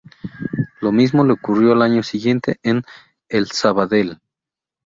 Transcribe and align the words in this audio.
Lo 0.79 0.91
mismo 0.91 1.23
le 1.23 1.33
ocurrió 1.33 1.73
al 1.73 1.83
año 1.83 2.01
siguiente 2.01 2.57
en 2.63 2.81
el 3.29 3.45
Sabadell. 3.51 4.19